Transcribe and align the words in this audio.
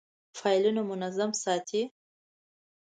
فایلونه 0.39 0.81
منظم 0.91 1.31
ساتئ؟ 1.43 1.83